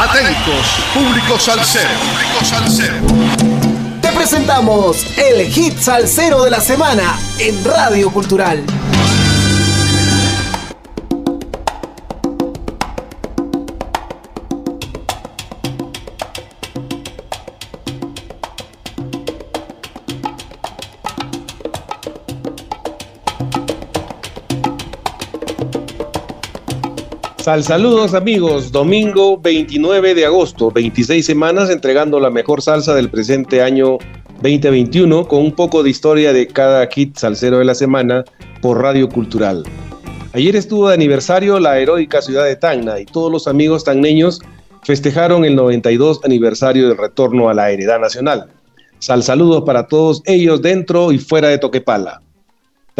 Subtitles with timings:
[0.00, 1.90] Atentos, público salsero.
[4.00, 8.64] Te presentamos el hit salsero de la semana en Radio Cultural.
[27.42, 33.62] Sal saludos amigos, domingo 29 de agosto, 26 semanas entregando la mejor salsa del presente
[33.62, 33.96] año
[34.42, 38.24] 2021 con un poco de historia de cada kit salsero de la semana
[38.60, 39.64] por Radio Cultural.
[40.34, 44.40] Ayer estuvo de aniversario la heroica ciudad de Tacna y todos los amigos tagneños
[44.82, 48.48] festejaron el 92 aniversario del retorno a la heredad nacional.
[48.98, 52.20] Sal saludos para todos ellos dentro y fuera de Toquepala.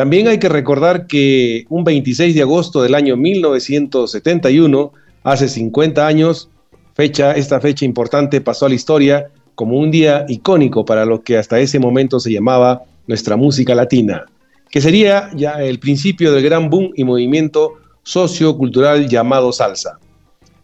[0.01, 4.93] También hay que recordar que un 26 de agosto del año 1971,
[5.25, 6.49] hace 50 años,
[6.95, 11.37] fecha, esta fecha importante pasó a la historia como un día icónico para lo que
[11.37, 14.25] hasta ese momento se llamaba nuestra música latina,
[14.71, 19.99] que sería ya el principio del gran boom y movimiento sociocultural llamado salsa.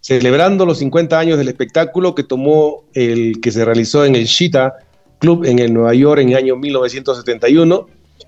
[0.00, 4.76] Celebrando los 50 años del espectáculo que tomó el que se realizó en el Shita
[5.18, 7.86] Club en el Nueva York en el año 1971,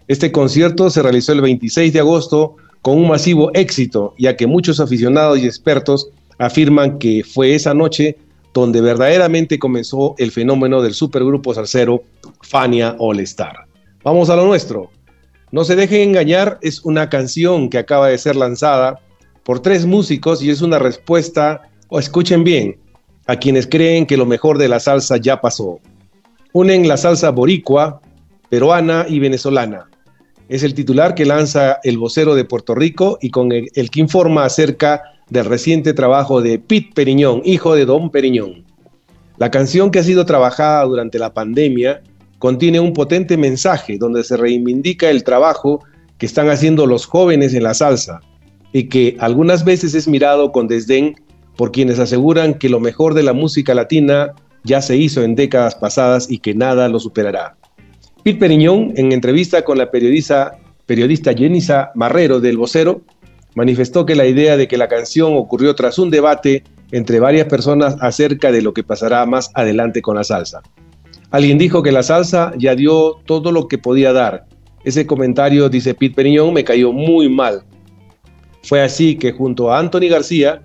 [0.09, 4.81] este concierto se realizó el 26 de agosto con un masivo éxito, ya que muchos
[4.81, 8.17] aficionados y expertos afirman que fue esa noche
[8.55, 12.03] donde verdaderamente comenzó el fenómeno del supergrupo salsero
[12.41, 13.67] Fania All Star.
[14.03, 14.91] Vamos a lo nuestro.
[15.53, 19.01] No se dejen engañar es una canción que acaba de ser lanzada
[19.43, 22.79] por tres músicos y es una respuesta, o escuchen bien,
[23.27, 25.81] a quienes creen que lo mejor de la salsa ya pasó.
[26.55, 28.01] Unen la salsa boricua,
[28.49, 29.89] peruana y venezolana
[30.49, 34.45] es el titular que lanza el vocero de Puerto Rico y con el, que informa
[34.45, 38.65] acerca del reciente trabajo de Pete Periñón, hijo de Don Periñón.
[39.37, 42.03] La canción que ha sido trabajada durante la pandemia
[42.39, 45.85] contiene un potente mensaje donde se reivindica el trabajo
[46.17, 48.21] que están haciendo los jóvenes en la salsa
[48.73, 51.15] y que algunas veces es mirado con desdén
[51.57, 55.75] por quienes aseguran que lo mejor de la música latina ya se hizo en décadas
[55.75, 57.58] pasadas y que nada lo superará.
[58.29, 63.01] Pete Periñón, en entrevista con la periodista, periodista Jenisa Marrero del Vocero,
[63.55, 66.63] manifestó que la idea de que la canción ocurrió tras un debate
[66.93, 70.61] entre varias personas acerca de lo que pasará más adelante con la salsa.
[71.31, 74.45] Alguien dijo que la salsa ya dio todo lo que podía dar.
[74.85, 77.63] Ese comentario, dice Pete Periñón, me cayó muy mal.
[78.63, 80.61] Fue así que junto a Anthony García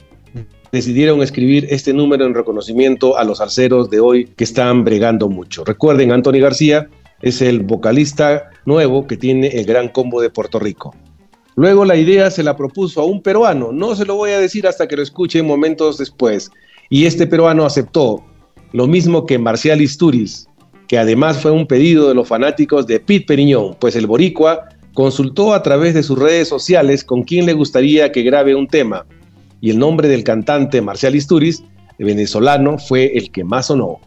[0.73, 5.63] decidieron escribir este número en reconocimiento a los salseros de hoy que están bregando mucho.
[5.63, 6.89] Recuerden, Anthony García
[7.23, 10.93] es el vocalista nuevo que tiene el Gran Combo de Puerto Rico.
[11.55, 14.67] Luego la idea se la propuso a un peruano, no se lo voy a decir
[14.67, 16.51] hasta que lo escuche momentos después,
[16.89, 18.23] y este peruano aceptó,
[18.73, 20.47] lo mismo que Marcial Isturiz,
[20.87, 25.53] que además fue un pedido de los fanáticos de Pete Periñón, pues el boricua consultó
[25.53, 29.05] a través de sus redes sociales con quién le gustaría que grabe un tema,
[29.61, 31.63] y el nombre del cantante Marcial Isturiz,
[31.99, 34.01] venezolano, fue el que más sonó.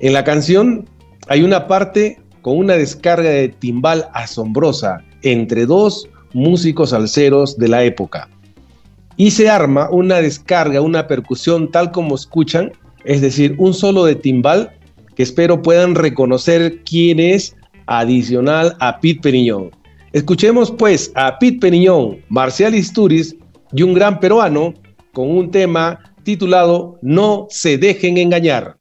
[0.00, 0.88] En la canción
[1.28, 7.84] hay una parte con una descarga de timbal asombrosa entre dos músicos salseros de la
[7.84, 8.28] época.
[9.16, 12.72] Y se arma una descarga, una percusión tal como escuchan,
[13.04, 14.72] es decir, un solo de timbal
[15.14, 17.54] que espero puedan reconocer quién es
[17.86, 19.70] adicional a Pete Periñón.
[20.12, 23.36] Escuchemos pues a Pete Periñón, Marcial Isturiz
[23.72, 24.74] y un gran peruano
[25.12, 28.76] con un tema titulado No se dejen engañar.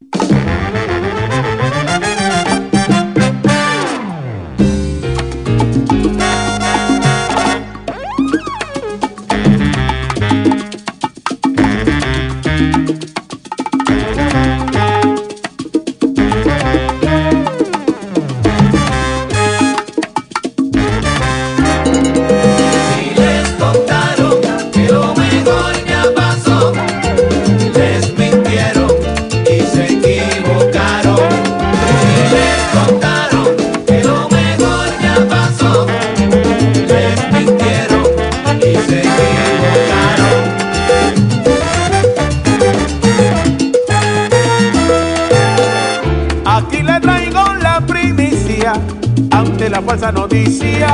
[50.12, 50.90] Noticia.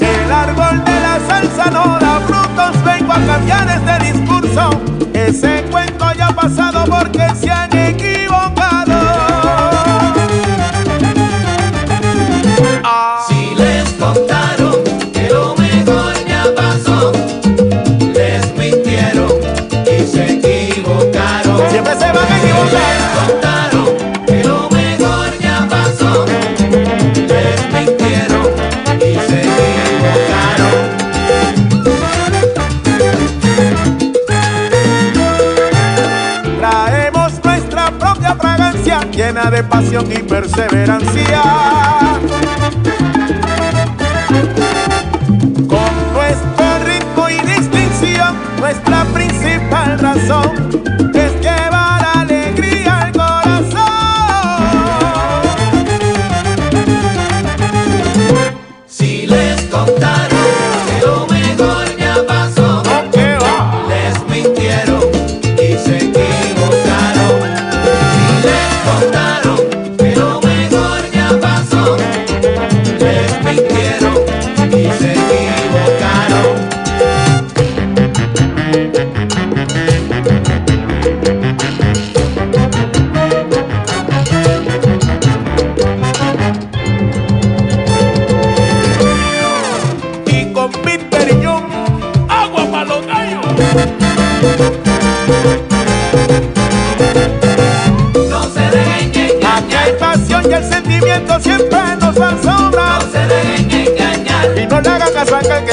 [0.00, 4.70] El árbol de la salsa no da frutos, vengo a cambiar este discurso.
[5.12, 7.50] Ese cuento ya ha pasado porque se
[39.50, 41.79] de pasión y perseverancia.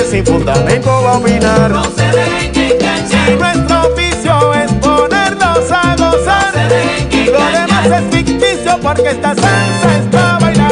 [0.09, 1.69] Sin fundamento va a opinar.
[1.69, 3.25] No se dejen engañar.
[3.25, 6.53] Si nuestro oficio es ponernos a gozar.
[6.53, 10.66] No se dejen Lo demás es ficticio porque esta salsa es para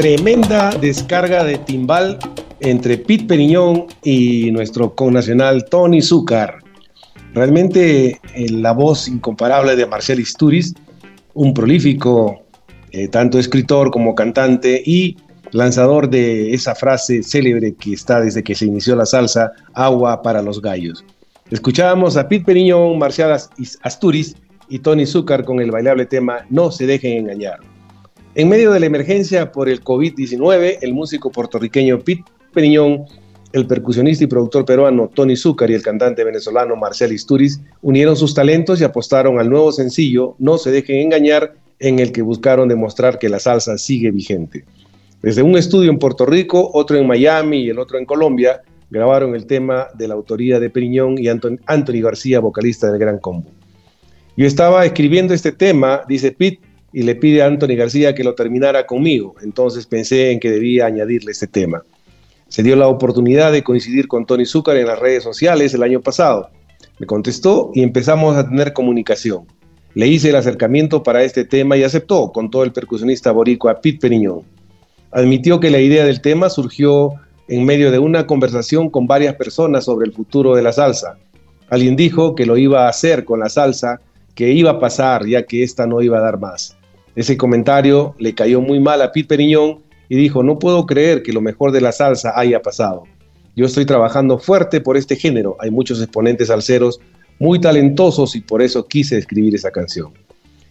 [0.00, 2.18] tremenda descarga de timbal
[2.60, 6.60] entre Pete Periñón y nuestro connacional Tony Zúcar.
[7.34, 10.72] Realmente eh, la voz incomparable de Marcel Isturiz,
[11.34, 12.46] un prolífico
[12.92, 15.18] eh, tanto escritor como cantante y
[15.50, 20.40] lanzador de esa frase célebre que está desde que se inició la salsa, agua para
[20.40, 21.04] los gallos.
[21.50, 23.38] Escuchábamos a Pete Periñón, Marcial
[23.82, 24.34] Asturiz
[24.66, 27.69] y Tony Zúcar con el bailable tema No se dejen engañar.
[28.36, 32.22] En medio de la emergencia por el COVID-19, el músico puertorriqueño Pete
[32.54, 33.04] Periñón,
[33.52, 38.32] el percusionista y productor peruano Tony Zúcar y el cantante venezolano Marcel Isturiz unieron sus
[38.32, 43.18] talentos y apostaron al nuevo sencillo No se dejen engañar, en el que buscaron demostrar
[43.18, 44.64] que la salsa sigue vigente.
[45.22, 48.60] Desde un estudio en Puerto Rico, otro en Miami y el otro en Colombia,
[48.90, 53.50] grabaron el tema de la autoría de Periñón y Anthony García, vocalista del Gran Combo.
[54.36, 58.34] Yo estaba escribiendo este tema, dice Pete, y le pide a Anthony García que lo
[58.34, 59.34] terminara conmigo.
[59.42, 61.82] Entonces pensé en que debía añadirle este tema.
[62.48, 66.00] Se dio la oportunidad de coincidir con Tony Zúcar en las redes sociales el año
[66.00, 66.50] pasado.
[66.98, 69.46] Me contestó y empezamos a tener comunicación.
[69.94, 74.42] Le hice el acercamiento para este tema y aceptó, contó el percusionista boricua Pete Periñón.
[75.12, 77.14] Admitió que la idea del tema surgió
[77.48, 81.18] en medio de una conversación con varias personas sobre el futuro de la salsa.
[81.68, 84.00] Alguien dijo que lo iba a hacer con la salsa,
[84.34, 86.76] que iba a pasar ya que esta no iba a dar más.
[87.20, 91.34] Ese comentario le cayó muy mal a Pete Periñón y dijo, no puedo creer que
[91.34, 93.02] lo mejor de la salsa haya pasado.
[93.54, 96.98] Yo estoy trabajando fuerte por este género, hay muchos exponentes salseros
[97.38, 100.14] muy talentosos y por eso quise escribir esa canción.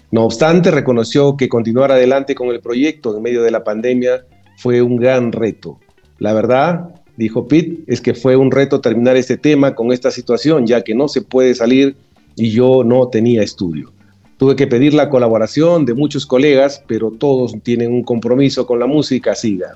[0.10, 4.26] No obstante, reconoció que continuar adelante con el proyecto en medio de la pandemia
[4.58, 5.80] fue un gran reto.
[6.18, 10.66] La verdad, dijo Pete, es que fue un reto terminar este tema con esta situación,
[10.66, 11.96] ya que no se puede salir
[12.36, 13.94] y yo no tenía estudio.
[14.40, 18.88] Tuve que pedir la colaboración de muchos colegas, pero todos tienen un compromiso con la
[18.88, 19.76] música, siga,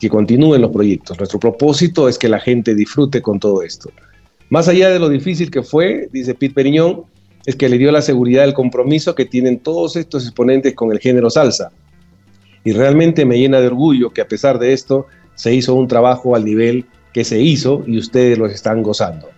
[0.00, 1.18] que continúen los proyectos.
[1.18, 3.90] Nuestro propósito es que la gente disfrute con todo esto.
[4.48, 7.02] Más allá de lo difícil que fue, dice Pete Periñón,
[7.44, 10.98] es que le dio la seguridad del compromiso que tienen todos estos exponentes con el
[10.98, 11.70] género salsa.
[12.64, 16.34] Y realmente me llena de orgullo que a pesar de esto se hizo un trabajo
[16.34, 19.28] al nivel que se hizo y ustedes lo están gozando.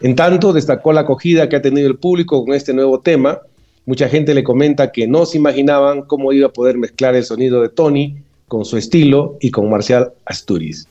[0.00, 3.38] En tanto, destacó la acogida que ha tenido el público con este nuevo tema.
[3.86, 7.62] Mucha gente le comenta que no se imaginaban cómo iba a poder mezclar el sonido
[7.62, 8.16] de Tony
[8.48, 10.86] con su estilo y con Marcial Asturias.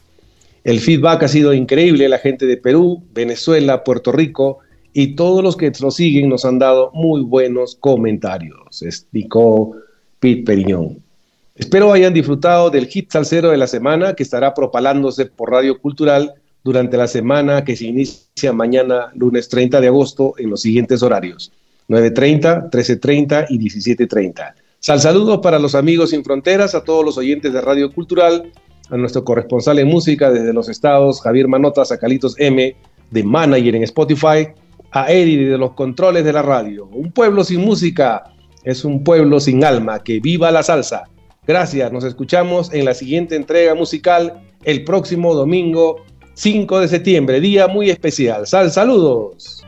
[0.63, 4.59] El feedback ha sido increíble, la gente de Perú, Venezuela, Puerto Rico
[4.93, 9.71] y todos los que lo siguen nos han dado muy buenos comentarios, explicó
[10.19, 10.99] Pete Periñón.
[11.55, 16.33] Espero hayan disfrutado del hit salsero de la semana que estará propalándose por Radio Cultural
[16.63, 21.51] durante la semana que se inicia mañana, lunes 30 de agosto, en los siguientes horarios:
[21.89, 24.53] 9.30, 13.30 y 17.30.
[24.79, 28.51] Sal saludos para los amigos sin fronteras, a todos los oyentes de Radio Cultural
[28.89, 32.75] a nuestro corresponsal en música desde los estados, Javier Manotas, a Calitos M,
[33.11, 34.47] de Manager en Spotify,
[34.91, 36.85] a Eddie de los controles de la radio.
[36.91, 38.23] Un pueblo sin música
[38.63, 40.03] es un pueblo sin alma.
[40.03, 41.03] Que viva la salsa.
[41.45, 46.03] Gracias, nos escuchamos en la siguiente entrega musical el próximo domingo
[46.33, 48.45] 5 de septiembre, día muy especial.
[48.47, 49.65] Sal, saludos.